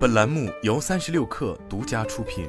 [0.00, 2.48] 本栏目由三十六氪独家出品。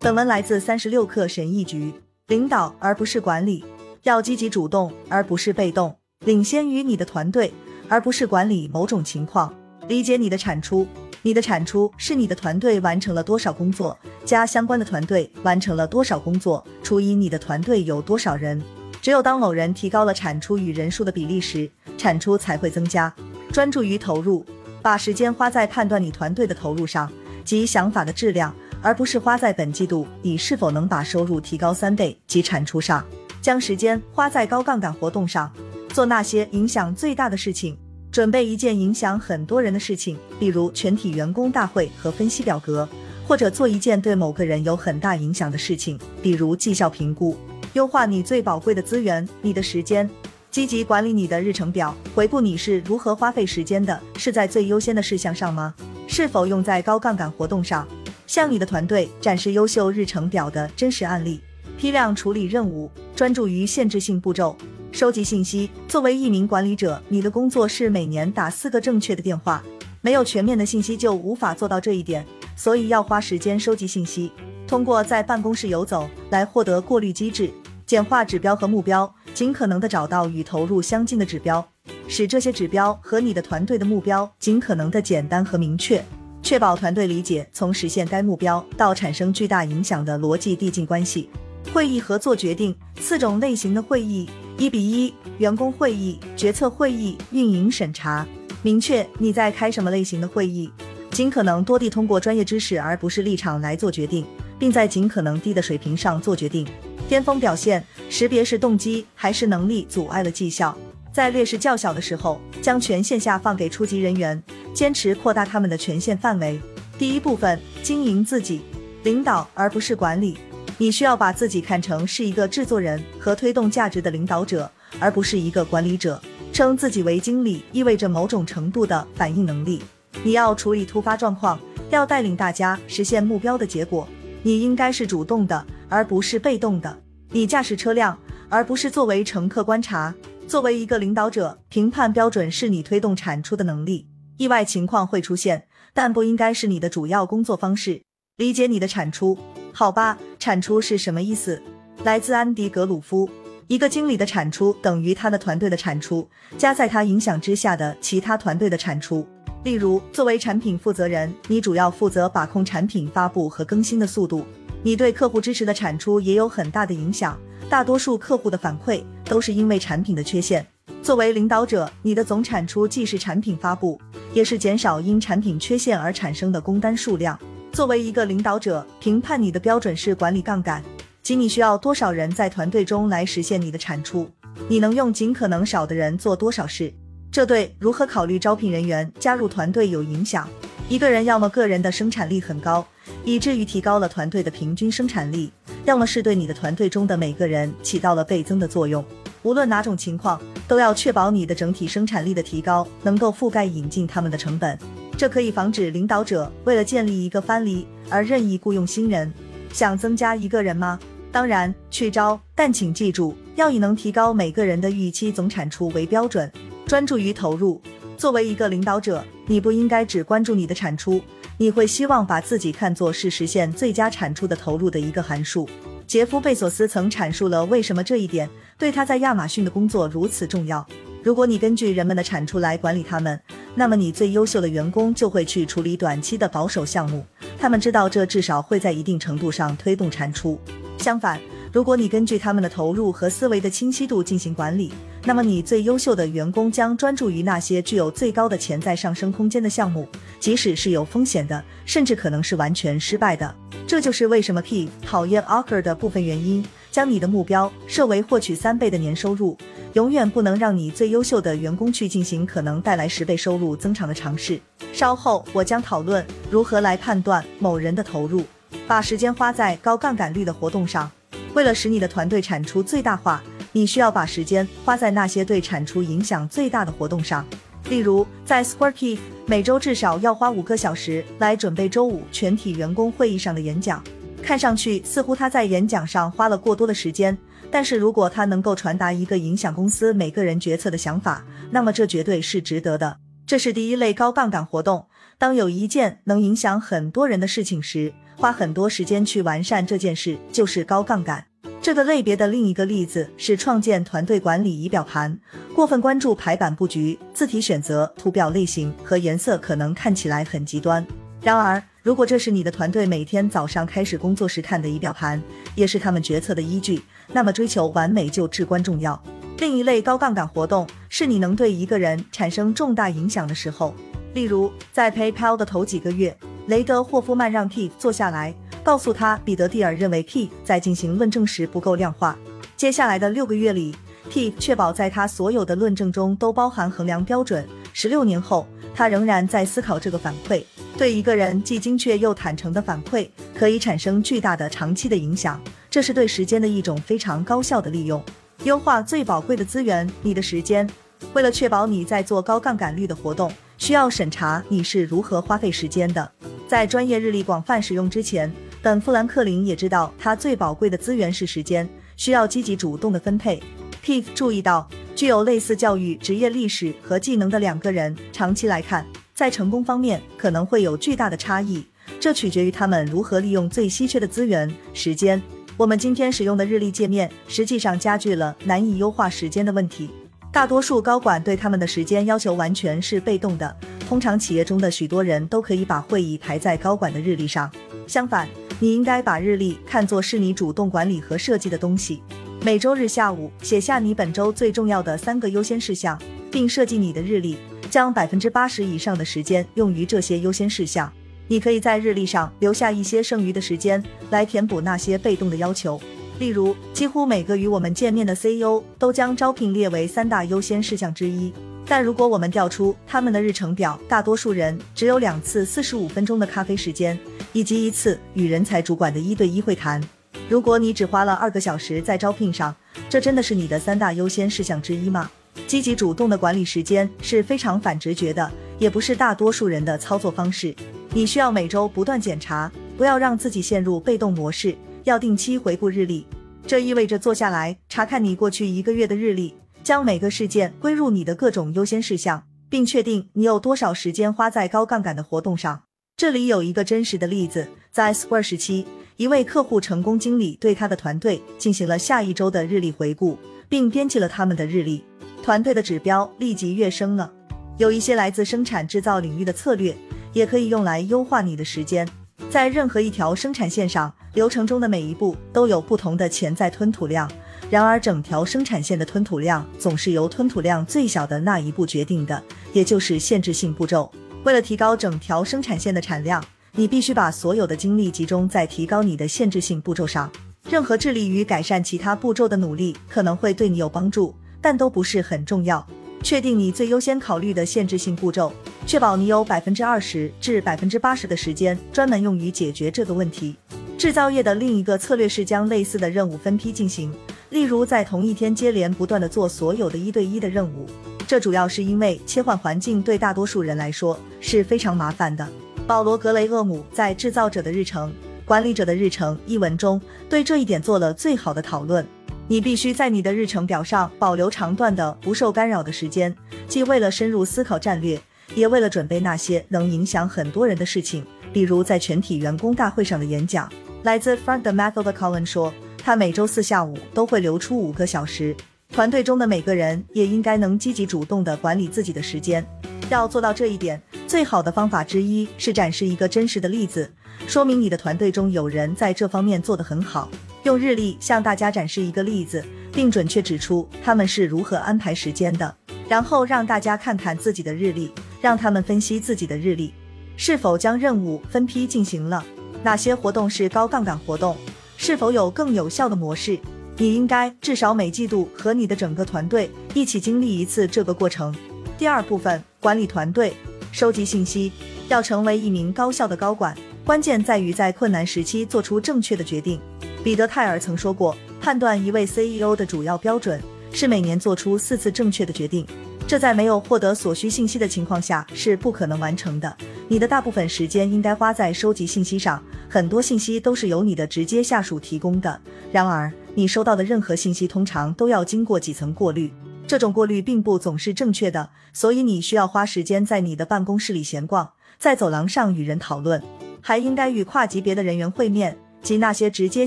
[0.00, 1.94] 本文来自三十六氪神译局。
[2.26, 3.64] 领导而不是管理，
[4.02, 7.54] 要积极主动而不是被动，领先于你的团队，
[7.88, 9.54] 而不是管理某种情况。
[9.86, 10.84] 理解你的产出，
[11.22, 18.60] 你的产出是你的团队完成了多少工作，加相关的团队完成了多少工作，除以你的团队有多少人。
[19.00, 23.12] 只有当某人提高了产出与人数的比例时，产出才会增加。
[23.52, 24.44] 专注于投入，
[24.82, 27.10] 把时间花在判断你团队的投入上
[27.44, 28.54] 及想法的质量。
[28.82, 33.04] 而不是花在本季度你是否能把收入提高三倍及产出上，
[33.40, 35.50] 将时间花在高杠杆活动上，
[35.88, 37.76] 做那些影响最大的事情，
[38.12, 42.88] 准备一件影响很多人的事情，比如全体员工大会和分析表格，
[43.26, 47.36] 或者做一件对某个人有很大影响的事情，比如绩效评估，
[47.76, 50.08] 优化你最宝贵的资源——你的时间，
[50.50, 55.74] 积极管理你的日程表，回顾你是如何花费时间的，是在最优先的事项上吗？
[56.06, 57.86] 是否用在高杠杆活动上？
[58.26, 61.38] 向你的团队展示优秀日程表的真实案例，
[61.76, 64.56] 批量处理任务，专注于限制性步骤，
[64.90, 65.68] 收集信息。
[65.86, 69.62] 作为一名管理者，你的工作是每年打四个正确的电话，
[70.00, 72.24] 没有全面的信息就无法做到这一点，
[72.56, 74.32] 所以要花时间收集信息，
[74.66, 77.50] 通过在办公室游走来获得过滤机制，
[77.86, 81.64] 简化指标和目标，尽可能的找到与投入相近的指标，
[82.08, 86.04] 使这些指标和你的团队的目标尽可能的简单和明确。
[86.42, 91.30] 确保团队理解从实现该目标到产生巨大影响的逻辑递进关系。
[91.72, 98.26] 会议合作决定四种类型的会议：一比一员工会议、决策会议、运营审查。
[98.62, 100.68] 明确你在开什么类型的会议，
[101.12, 104.24] 尽可能多地通过专业知识而不是立场来做决定，
[104.58, 106.66] 并在尽可能低的水平上做决定。
[107.08, 110.76] 巅峰表现识别是动机还是能力阻碍了绩效。
[111.12, 114.42] 在劣势较小的时候，将权限下放给初级人员。
[114.74, 116.60] 坚持扩大他们的权限范围。
[116.98, 118.60] 第一部分，经营自己，
[119.04, 120.36] 领导而不是管理。
[120.76, 124.70] 你需要把自己看成是一个制作人和推动价值的领导者，
[125.00, 126.20] 而不是一个管理者。
[126.52, 129.82] 称自己为经理意味着某种程度的反应能力。
[130.22, 134.06] 你要处理突发状况，要带领大家实现目标的结果。
[134.42, 136.98] 你应该是主动的，而不是被动的。
[137.30, 138.16] 你驾驶车辆，
[138.48, 140.14] 而不是作为乘客观察。
[140.46, 144.06] 作为一个领导者，评判标准是你推动产出的能力。
[144.36, 148.02] 意外情况会出现，但不应该是你的主要工作方式。
[148.36, 149.36] 理解你的产出，
[149.72, 150.18] 好吧？
[150.38, 151.60] 产出是什么意思？
[152.04, 153.28] 来自安迪·格鲁夫。
[153.66, 159.26] 一个经理的产出等于他的团队的产出，加在他影响之下的其他团队的产出。
[159.64, 164.46] 例如，作为产品负责人，你主要负责把控产品发布和更新的速度，
[164.86, 167.36] 你对客户支持的产出也有很大的影响。
[167.68, 170.64] 大多数客户的反馈都是因为产品的缺陷。
[171.02, 174.00] 作为领导者，你的总产出既是产品发布。
[174.32, 177.36] 也是减少因产品缺陷而产生的工单数量。
[177.72, 180.80] 作为一个领导者，评判你的标准是管理杠杆，
[181.20, 184.30] 即你需要多少人在团队中来实现你的产出。
[184.68, 186.94] 你能用尽可能少的人做多少事？
[187.32, 190.48] 这对如何考虑招聘人员加入团队有影响。
[190.88, 192.86] 一个人要么个人的生产力很高，
[193.24, 195.52] 以至于提高了团队的平均生产力，
[195.84, 199.04] 要么是对你的团队中的每个人起到了倍增的作用。
[199.42, 200.40] 无论哪种情况。
[200.68, 204.76] 都要确保你的整体生产力的提高能够覆盖引进他们的成本，
[205.16, 209.32] 这可以防止领导者为了建立一个藩篱而任意雇佣新人。
[209.72, 210.98] 想增加一个人吗？
[211.30, 216.50] 当然去招，但请记住要以能提高每个人的预期总产出为标准，
[216.84, 217.80] 专注于投入。
[218.16, 221.20] 作为一个领导者，你不应该只关注你的产出，
[221.58, 225.66] 你会希望把自己看作是实现最佳产出的投入的一个函数。
[226.06, 230.86] 杰夫·贝索斯曾阐述了为什么这一点对他在亚马逊的工作如此重要。
[231.22, 233.40] 如果你根据人们的产出来管理他们，
[233.74, 237.24] 那么你最优秀的员工就会去处理短期的保守项目，
[237.58, 240.60] 他们知道这至少会在一定程度上推动产出。
[240.98, 241.40] 相反，
[241.72, 244.92] 如果你根据他们的投入和思维的清晰度进行管理，
[245.26, 250.08] 那么你最优秀的员工将专注于那些具有最高的潜在上升空间的项目，
[250.38, 253.52] 即使是有风险的，甚至可能是完全失败的。
[253.88, 256.64] 这就是为什么 P 讨厌 Ocker 的部分原因。
[256.92, 259.58] 将你的目标设为获取三倍的年收入，
[259.94, 264.58] 永远不能让你最优秀的员工去进行可能带来十倍收入增长的尝试。
[264.94, 268.44] 稍后我将讨论如何来判断某人的投入。
[268.86, 271.10] 把时间花在高杠杆率的活动上。
[271.52, 273.42] 为了使你的团队产出最大化，
[273.76, 277.44] 你需要把时间花在那些对产出影响最大的活动上。
[277.90, 284.02] 例如，在 Squarky 每周至少要花五个小时来准备周五全体员工会议上的演讲。
[284.42, 287.36] 看上去似乎他在演讲上花了过多的时间，
[287.70, 293.18] 但是如果他能够传达一个影响公司每个人决策的想法，那么这绝对是值得的。
[293.46, 295.04] 这是第一类高杠杆活动。
[295.36, 301.44] 当有一件能影响很多人的事情时，花很多时间去完善这件事，就是高杠杆。
[301.86, 305.38] 这个类别的另一个例子是创建团队管理仪表盘。
[305.72, 311.06] 过分关注排版布局、字体选择、图表类型和颜色，可能看起来很极端。
[311.40, 315.40] 然而，如果这是你的团队每天早上开始工作时看的仪表盘，
[315.76, 317.00] 也是他们决策的依据，
[317.32, 319.22] 那么追求完美就至关重要。
[319.60, 323.94] 另一类高杠杆活动是你能对一个人产生重大影响的时候，
[324.34, 326.36] 例如在 PayPal 的头几个月，
[326.66, 328.52] 雷德霍夫曼让 T 坐下来。
[328.86, 332.38] 告诉他，彼得蒂尔认为 P 在进行论证时不够量化。
[332.76, 333.92] 接下来的六个月里
[334.30, 337.66] ，P 确保在他所有的论证中都包含衡量标准。
[337.92, 340.62] 十六年后，他仍然在思考这个反馈。
[340.96, 343.28] 对一个人既精确又坦诚的反馈，
[343.58, 345.60] 可以产生巨大的长期的影响。
[345.90, 348.22] 这是对时间的一种非常高效的利用，
[348.62, 350.88] 优化最宝贵的资源——你的时间。
[351.32, 356.30] 为了确保你在做高杠杆率的活动，需要审查你是如何花费时间的。
[356.68, 358.48] 在专业日历广泛使用之前。
[358.86, 363.60] 本富兰克林也知道，他最宝贵的资源是时间，需要积极主动的分配。
[364.00, 369.04] Pete 注意到，具有类似教育、职业历史和技能的两个人，长期来看，
[369.34, 371.84] 在成功方面可能会有巨大的差异。
[372.20, 375.42] 这取决于他们如何利用最稀缺的资源——时间。
[375.76, 380.08] 我们今天使用的日历界面，实际上加剧了难以优化时间的问题。
[380.52, 383.76] 大多数高管对他们的时间要求完全是被动的。
[384.08, 387.68] 通常，企业中的许多人都可以把会议排在高管的日历上。
[388.06, 388.48] 相反，
[388.78, 392.22] 你应该把日历看作是你主动管理和设计的东西。
[392.62, 396.20] 每周日下午写下你本周最重要的三个优先事项，
[396.50, 397.56] 并设计你的日历，
[397.90, 401.12] 将百分之八十以上的时间用于这些优先事项。
[401.48, 406.00] 你可以在日历上留下一些剩余的时间来填补那些被动的要求。
[406.38, 411.52] 例如，几乎每个与我们见面的 CEO 都将招聘列为三大优先事项之一。
[411.88, 417.16] 但如果我们调出他们的日程表，大多数人只有两次四十五分钟的咖啡时间，
[417.52, 420.02] 以及一次与人才主管的一对一会谈。
[420.48, 422.74] 如果你只花了二个小时在招聘上，
[423.08, 425.30] 这真的是你的三大优先事项之一吗？
[425.66, 430.74] 积极主动的管理时间是非常反直觉的，也不是大多数人的操作方式。
[431.12, 436.26] 你需要每周不断检查，不要让自己陷入被动模式，要定期回顾日历。
[436.66, 439.54] 这意味着坐下来查看你过去一个月的日历。
[439.86, 445.82] 将每个事件归入你的各种优先事项，并确定你有多少时间花在高杠杆的活动上。
[446.16, 448.84] 这里有一个真实的例子：在 Square 时期，
[449.16, 453.38] 一位客户成功经理对他的团队进行了下一周的日历回顾，
[453.68, 455.04] 并编辑了他们的日历。
[455.40, 457.32] 团队的指标立即跃升了。
[457.78, 459.96] 有一些来自生产制造领域的策略，
[460.32, 462.08] 也可以用来优化你的时间。
[462.50, 467.30] 在任何一条生产线上，流程中的每一步都有不同的潜在吞吐量。
[467.68, 472.40] 然而，整条生产线的吞吐量总是由吞吐量最小的那一步决定的，
[472.72, 474.10] 也就是限制性步骤。
[474.44, 476.42] 为了提高整条生产线的产量，
[476.76, 480.30] 你必须把所有的精力集中在提高你的限制性步骤上。
[480.70, 485.84] 任何致力于改善其他步骤的努力可能会对你有帮助，但都不是很重要。
[486.22, 488.52] 确定你最优先考虑的限制性步骤，
[488.86, 493.56] 确保你有百分之二十至百分之八十的时间专门用于解决这个问题。
[493.98, 497.12] 制造业的另一个策略是将类似的任务分批进行。
[497.50, 500.84] 例如，在同一天接连不断的做所有的一对一的任务，
[501.28, 505.46] 这主要是因为切换环境对大多数人来说是非常麻烦的。
[505.86, 508.12] 保罗·格雷厄姆在《制造者的日程：
[508.44, 512.04] 管理者的日程》一文中对这一点做了最好的讨论。
[512.48, 516.34] 你必须在你的日程表上保留长段的不受干扰的时间，
[516.66, 518.20] 既为了深入思考战略，
[518.56, 523.70] 也为了准备那些能影响很多人的事情，比如在全体员工大会上的演讲。
[524.02, 525.72] 来自 Frank 的 Method 的 Colin 说。
[526.06, 528.56] 他每周四下午都会留出五个小时，
[528.90, 532.64] 团队中的每个人也应该能积极主动地管理自己的时间。
[533.10, 537.10] 要做到这一点，最好的方法之一是展示一个真实的例子，
[537.48, 540.30] 说明你的团队中有人在这方面做得很好。
[540.62, 545.76] 用日历向大家展示一个例子，并准确指出他们是如何安排时间的，
[546.08, 549.92] 然后让大家看看自己的日历，让他们分析自己的日历
[550.36, 552.44] 是否将任务分批进行了，
[552.84, 554.56] 哪些活动是高杠杆活动。
[554.96, 556.58] 是否有更有效的模式？
[556.96, 561.54] 你应该至少每季度和你的整个团队一起经历一次这个过程。
[561.98, 563.54] 第二部分，管理团队，
[563.92, 564.72] 收集信息。
[565.08, 569.80] 要成为一名高效的高管，关键在于在困难时期做出正确的决定。
[570.24, 573.62] 彼得泰尔曾说过，判断一位 CEO 的主要标准
[573.92, 575.86] 是每年做出四次正确的决定。
[576.28, 579.76] 这在没有获得所需信息的情况下是不可能完成的。
[580.08, 585.60] 你的大部分时间应该花在收集信息上，很多信息都是由你的直接下属提供的。
[585.92, 589.52] 然而，你收到的任何信息通常都要经过几层过滤，
[589.86, 596.42] 这种过滤并不总是正确的，所以你需要花时间在你的办公室里闲逛，在走廊上与人讨论，
[596.80, 599.86] 还应该与跨级别的人员会面，及那些直接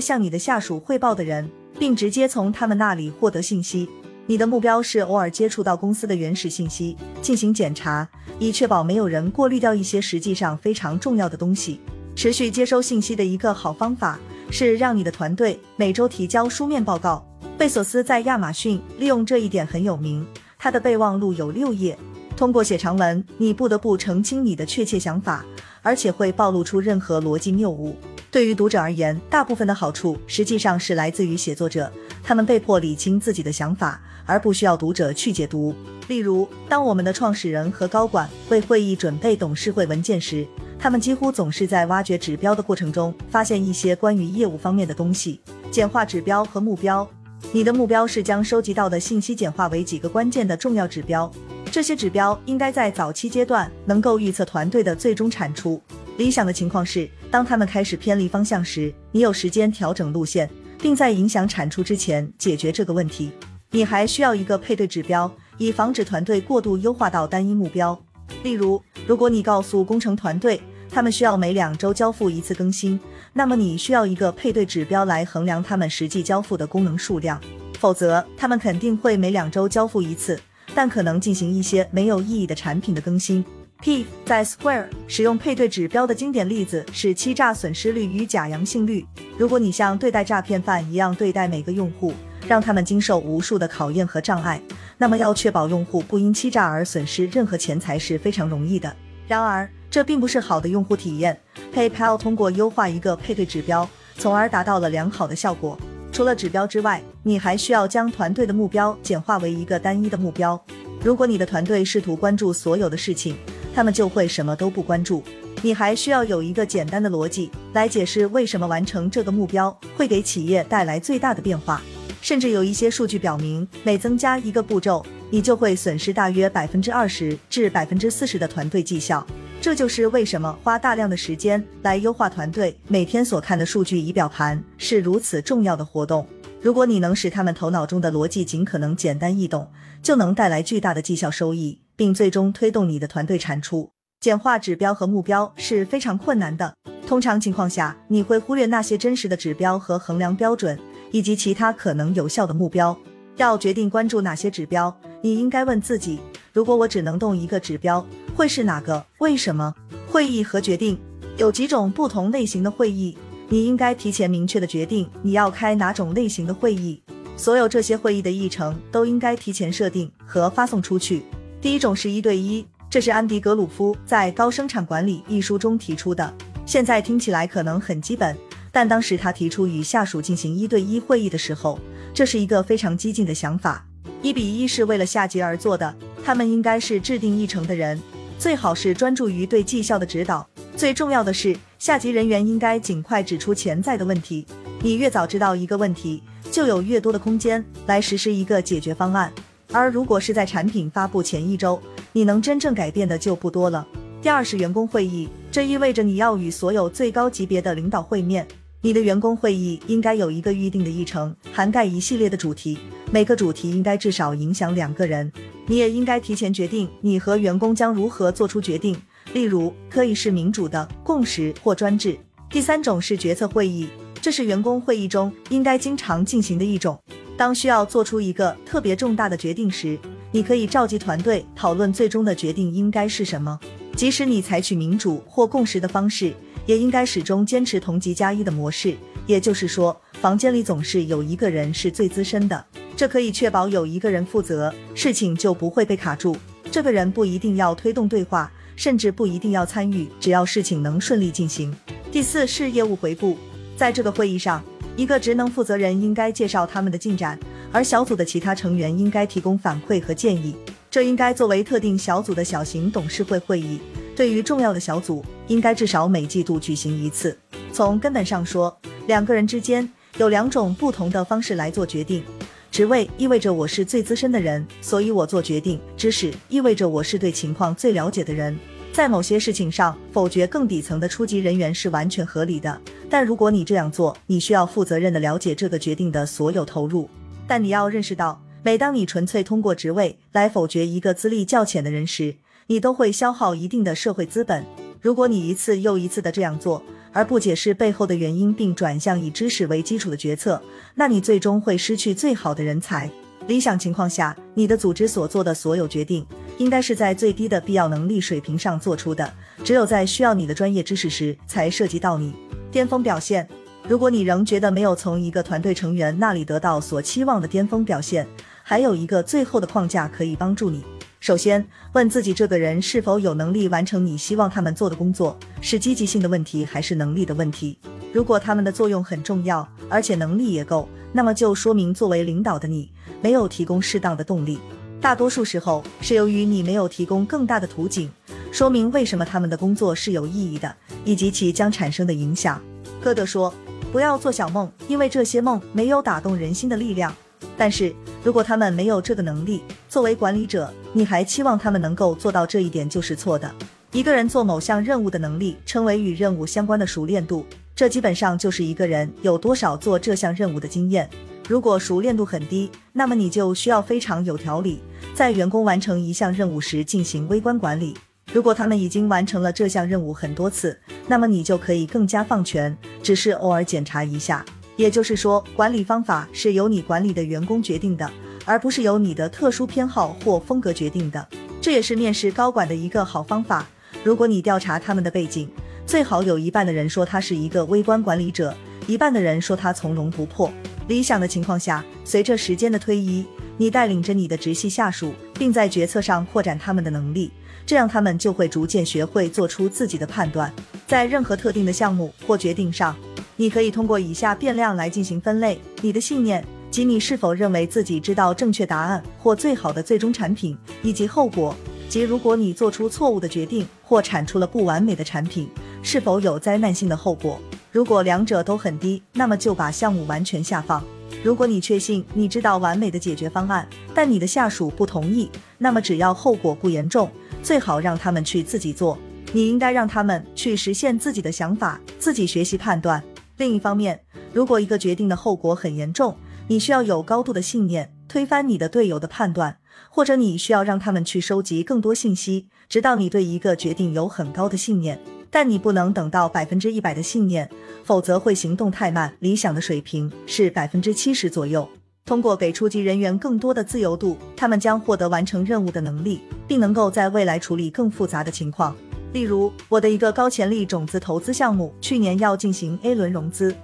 [0.00, 3.86] 向你的下属汇报的人，并直接从他们那里获得信息。
[4.30, 8.08] 你的目标是偶尔接触到公司的原始信息，进行检查，
[8.38, 11.80] 以确保没有人过滤掉一些实际上非常重要的东西。
[12.14, 17.26] 持续接收信息的一个好方法是让你的团队每周提交书面报告。
[17.58, 20.24] 贝索斯在亚马逊利用这一点很有名，
[20.56, 21.98] 他的备忘录有六页。
[22.36, 25.44] 通过写长文，你不得不澄清你的确切想法，
[25.82, 27.96] 而且会暴露出任何逻辑谬误。
[28.30, 34.00] 对于读者而言，大部分的好处实际上是来自于写作者，他们被迫理清自己的想法。
[34.26, 35.74] 而不需要读者去解读。
[36.06, 40.46] 例如，当我们的创始人和高管为会议准备董事会文件时，
[40.78, 45.40] 他们几乎总是在挖掘指标的过程中发现一些关于业务方面的东西。
[45.68, 47.08] 简化指标和目标，
[47.50, 51.28] 你的目标是将收集到的信息简化为几个关键的重要指标。
[51.72, 55.82] 这些指标应该在早期阶段能够预测团队的最终产出。
[56.20, 63.32] 理想的情况是，当他们开始偏离方向时，你有时间调整路线，并在影响产出之前解决这个问题。
[63.70, 67.98] 你还需要一个配对指标，以防止团队过度优化到单一目标。
[68.42, 70.60] 例如，如果你告诉工程团队
[70.90, 73.00] 他们需要每两周交付一次更新，
[73.32, 77.40] 那么你需要一个配对指标来衡量他们实际交付的功能数量。
[77.78, 80.38] 否则，他们肯定会每两周交付一次，
[80.74, 83.42] 但可能进行一些没有意义的产品的更新。
[83.80, 89.06] P 在 Square 使用配对指标的经典例子是欺诈损失率与假阳性率。
[89.38, 92.12] 如果你像对待诈骗犯一样对待每个用户，
[92.46, 94.60] 让他们经受无数的考验和障碍，
[94.98, 98.94] 那么要确保用户不因欺诈而损失任何钱财是非常容易的。
[99.26, 101.40] 然而，这并不是好的用户体验。
[101.74, 105.78] PayPal 通过优化一个配对指标，从而达到了良好的效果。
[106.12, 110.62] 除了指标之外，你还需要将团队的目标简化为一个单一的目标。
[111.02, 113.36] 如果你的团队试图关注所有的事情，
[113.74, 115.22] 他们就会什么都不关注。
[115.62, 121.82] 你还需要有一个简单的逻辑来解释为什么完成这个目标会给企业带来最大的变化。
[122.22, 129.26] 甚至有一些数据表明，每增加一个步骤，你就会损失大约百分之二十至百分之四十的团队绩效。
[129.60, 136.26] 这就是为什么花大量的时间来优化团队每天所看的数据仪表盘是如此重要的活动。
[136.62, 139.70] 如果你能使他们头脑中的逻辑尽可能简单易懂，
[140.02, 143.90] 就能带来巨大的绩效收益，并最终推动你的团队产出。
[144.20, 146.74] 简化指标和目标是非常困难的。
[147.06, 150.78] 通常情况下，你会忽略那些真实的指标和衡量标准。
[151.12, 152.96] 以及其他可能有效的目标，
[153.36, 156.20] 要决定关注哪些指标，你应该问自己：
[156.54, 159.04] 如果我只能动一个指标，会是哪个？
[159.18, 159.74] 为什么？
[160.08, 160.98] 会议和决定
[161.36, 167.02] 有几种不同类型的会议，你应该提前明确的决定你要开哪种类型的会议。
[167.36, 171.24] 所有这些会议的议程都应该提前设定和发送出去。
[171.60, 176.32] 第一种是一对一，这是安迪格鲁夫在《高生产管理》一书中提出的，
[176.64, 178.34] 现在听起来可能很基本。
[178.72, 181.78] 但当时他提出与下属进行一对一会议的时候，
[182.14, 183.84] 这是一个非常激进的想法。
[184.22, 188.00] 一比一是为了下级而做的，他们应该是制定议程的人，
[188.38, 190.48] 最好是专注于对绩效的指导。
[190.74, 194.46] 最重要的是，下级人员应该尽快指出潜在的问题。
[194.82, 199.30] 你越早知道一个问题，就有越多的空间来实施一个解决方案。
[199.72, 201.80] 而如果是在产品发布前一周，
[202.12, 203.86] 你能真正改变的就不多了。
[204.20, 208.46] 第二是员工会议，这意味着你要与所有最高级别的领导会面。
[208.82, 212.78] 你的员工会议应该有一个预定的议程，涵盖一系列的主题，
[213.12, 215.30] 每个主题应该至少影响两个人。
[215.66, 218.96] 你也应该提前决定你和员工将如何做出决定，
[219.34, 222.18] 例如可以是民主的、共识或专制。
[222.50, 223.88] 第三种是决策会议，
[224.20, 226.98] 这是员工会议中应该经常进行的一种。
[227.40, 229.98] 当需要做出一个特别重大的决定时，
[230.30, 233.58] 你可以召集团队讨论最终的决定应该是什么，
[233.96, 236.34] 即使你采取民主或共识的方式。
[236.66, 238.94] 也应该始终坚持同级加一的模式，
[239.26, 242.62] 也就是说，房间里总是有一个人是最资深的，
[242.94, 246.36] 这可以确保有一个人负责，事情就不会被卡住。
[246.70, 251.74] 这个人不一定要推动对话，甚至不一定要参与，只要事情能顺利进行。
[252.12, 253.38] 第四是业务回顾，
[253.78, 254.62] 在这个会议上，
[255.00, 257.40] 一个职能负责人应该介绍他们的进展，
[257.72, 260.54] 而小组的其他成员应该提供反馈和建议。
[260.90, 263.80] 这应该作为特定小组的小型董事会会议。
[264.14, 267.34] 对于重要的小组，应该至少每季度举行一次。
[267.72, 272.22] 从根本上说，两个人之间有两种不同的方式来做决定。
[272.70, 278.54] 职位意味着我是最资深的人，所以我做决定；知识意味着我是对情况最了解的人。
[278.92, 282.78] 在某些事情上否决更底层的初级人员是完全合理的，
[283.10, 287.10] 但如果你这样做，你需要负责任的了解这个决定的所有投入。
[287.48, 292.36] 但你要认识到，每当你纯粹通过职位来否决一个资历较浅的人时，
[292.68, 294.64] 你都会消耗一定的社会资本。
[295.00, 296.80] 如果你一次又一次的这样做，
[297.12, 300.62] 而不解释背后的原因，并转向以知识为基础的决策，
[300.94, 303.10] 那你最终会失去最好的人才。
[303.48, 306.24] 理想情况下，你的组织所做的所有决定，
[306.58, 309.28] 应该是在最低的必要能力水平上做出的。
[309.64, 312.32] 只有在需要你的专业知识时，才涉及到你
[312.70, 313.48] 巅峰表现。
[313.88, 318.26] 如果你仍觉得没有从一个团队成员那里得到所期望的巅峰表现，
[318.62, 320.84] 还有一个最后的框架可以帮助你。
[321.18, 327.76] 首先，问自己这个人是否有能力完成你希望他们做的工作，是积极性的问题还是能力的问题？
[328.12, 334.58] 如果他们的作用很重要，而且能力也够，那么就说明作为领导的你没有提供适当的动力。
[335.00, 338.10] 大多数时候是由于你没有提供更大的图景，
[338.50, 342.60] 说明为什么他们的工作是有意义的，以及其将产生的影响。
[343.00, 343.52] 歌德说
[343.92, 347.14] ：“不要做小梦，因为这些梦没有打动人心的力量。”
[347.56, 353.50] 但是如果他们没有这个能力，作为管理者，你还期望他们能够做到这一点就是错的。
[353.92, 361.08] 一个人做某项任务的能力称为与任务相关的熟练度，这基本上就是一个人有多少做这项任务的经验。
[361.48, 364.80] 如果熟练度很低，那么你就需要非常有条理，
[365.14, 367.94] 在员工完成一项任务时进行微观管理。
[368.32, 374.44] 如果他们已经完成了这项任务很多次，那么你就可以更加放权，只是偶尔检查一下。
[374.76, 378.10] 也就是说，管理方法是由你管理的员工决定的，
[378.44, 381.26] 而不是由你的特殊偏好或风格决定的。
[381.60, 383.66] 这也是面试高管的一个好方法。
[384.02, 385.50] 如果你调查他们的背景，
[385.84, 388.56] 最好有一半的人说他是一个微观管理者，
[388.86, 390.50] 一半的人说他从容不迫。
[390.88, 393.26] 理想的情况下，随着时间的推移，
[393.60, 397.30] 你带领着你的直系下属，并在决策上扩展他们的能力，
[397.66, 400.50] 这样他们就会逐渐学会做出自己的判断，
[400.86, 402.96] 在任何特定的项目或决定上。
[403.36, 411.54] 你可以通过以下变量来进行分类：你的信念，即你是否认为自己知道正确答案或最好的最终产品；以及后果，
[411.86, 415.46] 即如果你做出错误的决定或产出了不完美的产品，
[415.82, 417.38] 是否有灾难性的后果。
[417.70, 420.82] 如果两者都很低，那么就把项目完全下放。
[421.22, 427.10] 如果你确信你知道完美的解决方案，但你的下属不同意，那么只要后果不严重，
[427.42, 428.98] 最好让他们去自己做。
[429.32, 433.02] 你应该让他们去实现自己的想法，自己学习判断。
[433.36, 434.00] 另一方面，
[434.32, 436.16] 如果一个决定的后果很严重，
[436.48, 445.00] 你需要有高度的信念，推翻你的队友的判断，或者你需要让他们去收集更多信息，直到你对一个决定有很高的信念。
[445.30, 447.48] 但你不能等到百分之一百的信念，
[447.84, 449.14] 否则会行动太慢。
[449.20, 451.68] 理想的水平是百分之七十左右。
[452.04, 458.74] 通过给初级人员更多的自由度，他们将获得完成任务的能力，并能够在未来处理更复杂的情况。
[459.12, 463.54] 例如，我的一个高潜力种子投资项目去年要进行 A 轮融资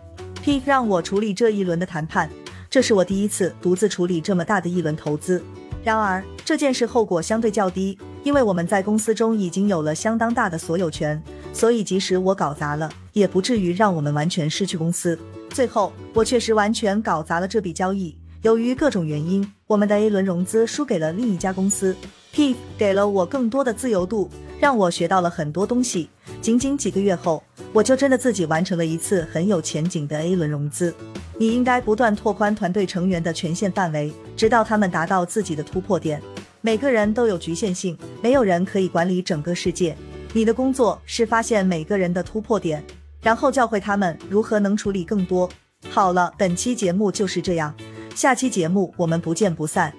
[0.43, 2.31] ，P 让我处理这一轮的谈判，
[2.71, 5.43] 这是我第一次独自处理这么大的一轮投资。
[5.83, 15.17] 然而，这件事后果相对较低，因为我们在公司中已经有了相当大的所有权，所以即使我搞砸了，也不至于让我们完全失去公司。
[15.51, 21.95] 最后，我确实完全搞砸了这笔交易，由于各种原因，我们的 A 轮融资输给了另一家公司。
[22.33, 24.29] P 给了我更多的自由度。
[24.59, 26.09] 让我学到了很多东西。
[26.41, 27.41] 仅仅几个月后，
[27.73, 30.93] 我就真的自己完成了一次很有前景的 A 轮融资。
[31.39, 36.21] 你应该不断拓宽团队成员的权限范围，直到他们达到自己的突破点。
[36.67, 39.97] 每个人都有局限性，没有人可以管理整个世界。
[40.33, 42.83] 你的工作是发现每个人的突破点，
[43.23, 45.49] 然后教会他们如何能处理更多。
[45.91, 47.73] 好了，本期节目就是这样，
[48.17, 49.95] 下期节目我们不见不散。